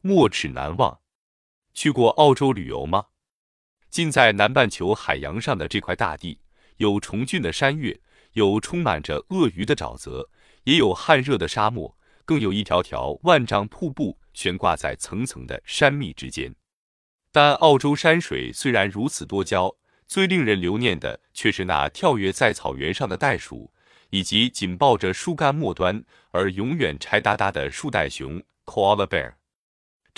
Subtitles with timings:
[0.00, 1.00] 没齿难忘。
[1.74, 3.06] 去过澳洲旅游吗？
[3.90, 6.40] 近在南半球海洋上的这块大地，
[6.76, 8.00] 有崇峻的山岳，
[8.32, 10.28] 有充满着鳄鱼的沼泽，
[10.64, 16.54] 也有旱热的沙漠，更有一条条万丈瀑布悬挂在层层的山密之间。
[17.32, 19.74] 但澳洲山水虽然如此多娇，
[20.06, 23.72] 最令人留念的却是那跳跃在草原上的袋鼠，
[24.10, 29.37] 以及紧抱着树干末端而永远柴哒哒的树袋熊 （koala bear）。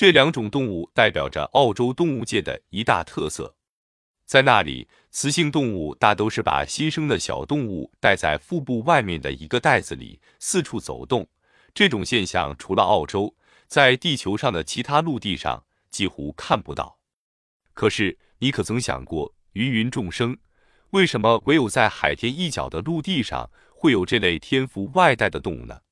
[0.01, 3.55] 这两种动物代表着澳洲动物界的一大特色。
[4.25, 11.29] 在那里，雌性动物大都是把新生的小动物带在腹部外面的一个袋子里四处走动。
[11.75, 16.99] 这种现象除了澳洲，在地球上的其他陆地上几乎看不到。
[17.75, 20.39] 可是，你可曾想过，芸芸众生，
[20.93, 25.83] 为什么唯有在海天一角的陆地上会有这类天赋外带的动物呢？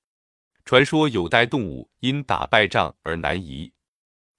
[0.65, 3.70] 传说有袋动物因打败仗而南移。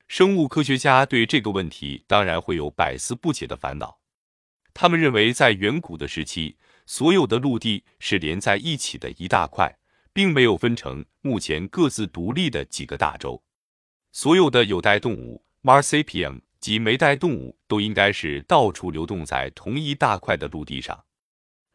[0.09, 3.99] 生物科学家对这个问题当然会有百思不解的烦恼。
[4.73, 6.57] 他们认为，在远古的时期，
[6.87, 9.77] 所有的陆地是连在一起的一大块，
[10.11, 13.43] 并没有分成目前各自独立的几个大洲。
[14.11, 21.05] 所有的有袋动物 （Marsupium） 及没袋动物都应该是到处流动在同一大块的陆地上。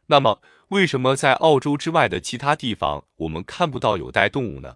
[0.07, 4.75] 那么，为什么在澳洲之外的其他地方我们看不到有袋动物呢？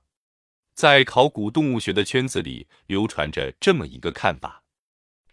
[0.79, 4.63] 在考古动物学的圈子里，流传着这么一个看法：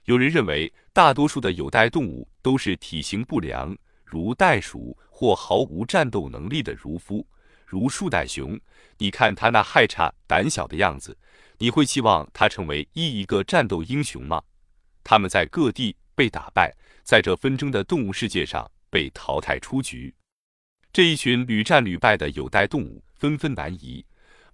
[0.07, 7.25] 有人认为，大多数的有袋动物都是体型不良，如袋鼠或毫无战斗能力的如夫，
[7.65, 8.59] 如树袋熊。
[8.99, 11.17] 你看它那害怕、胆小的样子，
[11.59, 14.43] 你会期望它成为一一个战斗英雄吗？
[15.05, 20.13] 他们在各地被打败，在这纷争的动物世界上被淘汰出局。
[20.93, 24.05] 这一群屡战屡败的有袋动物纷纷南移。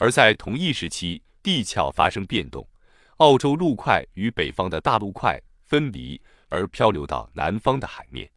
[0.03, 2.69] 而在同一时期，地壳发生变动，
[3.19, 8.29] 澳洲陆块与北方的大陆块分离，而漂流到南方的海面。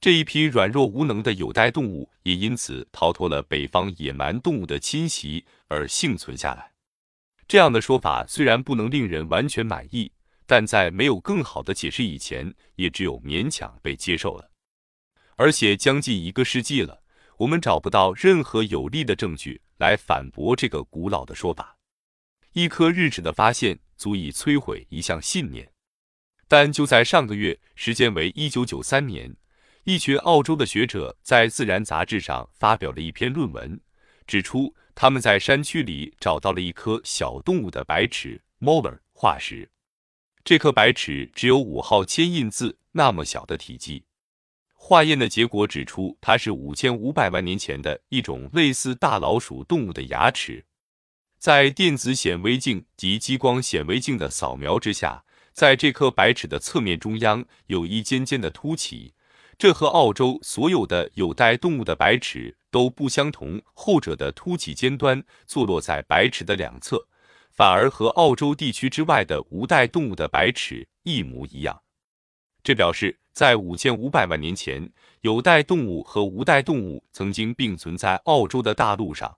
[0.00, 6.72] 这一批软弱无能的有袋动物也因此逃脱了北方野蛮动物的侵袭而幸存下来。
[7.46, 10.10] 这样的说法虽然不能令人完全满意，
[10.46, 14.50] 但在没有更好的解释以前，也只有勉强被接受了。
[15.36, 17.02] 而且将近一个世纪了，
[17.36, 19.60] 我们找不到任何有力的证据。
[19.78, 21.76] 来反驳这个古老的说法。
[22.52, 25.70] 一颗日脂的发现足以摧毁一项信念。
[26.48, 29.36] 但就在上个月，时间为一九九三年，
[29.84, 33.80] 一群澳洲的学者在《自然》杂志上发表了一篇论文，
[34.26, 39.68] 指出他们在山区里找到了一颗小动物的白齿 （molar） 化石。
[40.44, 44.05] 这颗白齿只有五号铅印字那么小的体积。
[44.88, 50.64] 化验的结果指出，它是五千五百万年前的一种类似大老鼠动物的牙齿。
[51.40, 59.14] 在电子显微镜及激光显微镜的扫描之下，在这颗白齿的侧面中央有一尖尖的凸起，
[59.58, 63.60] 这和澳洲所有的有袋动物的白齿都不相同。
[63.74, 67.08] 后者的凸起尖端坐落在白齿的两侧，
[67.50, 71.82] 反而和澳洲地区之外的无袋动物的白齿一模一样。
[72.62, 73.18] 这表示。
[73.36, 79.36] 在五千五百万年前，有袋动物和无袋动物曾经并存在澳洲的大陆上。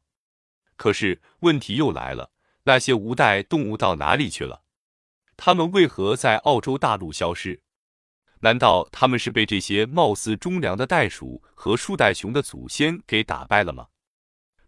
[0.76, 2.30] 可是问题又来了，
[2.62, 4.62] 那些无袋动物到哪里去了？
[5.36, 7.60] 它们为何在澳洲大陆消失？
[8.38, 13.88] 难道它们是被这些貌似忠良的袋鼠和树袋熊的祖先给打败了吗？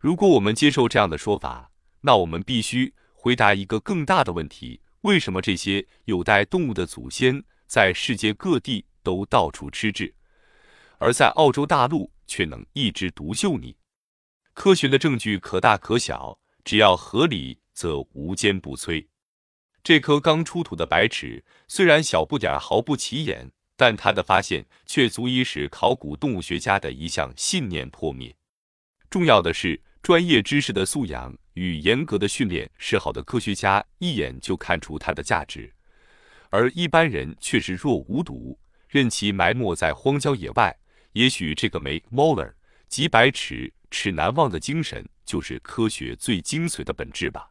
[0.01, 1.71] 如果我们接受这样的说法，
[2.01, 8.87] 那我们必须回答一个更大的问题：为什么这些有袋动物的祖先在世界各地？
[9.03, 10.15] 都到处吃滞，
[10.99, 13.77] 而在澳洲大陆却能一枝独秀呢？
[14.53, 19.07] 科学的证据可大可小，只要合理，则无坚不摧。
[19.83, 28.37] 这颗刚出土的白齿虽然小不点，毫不起眼，但它的发现却足以使考古动物学家的一项信念破灭。
[29.09, 35.73] 重要的是，专业知识的素养与严格的训练，使好的科学家一眼就看出它的价值，
[36.51, 38.59] 而一般人却是若无睹。
[38.91, 40.77] 任其埋没在荒郊野外，
[41.13, 42.53] 也许这个没 molar
[42.89, 47.50] 及百尺尺难忘的精神，就是科学最精髓的本质吧。